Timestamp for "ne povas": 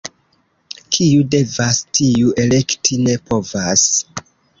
3.09-3.85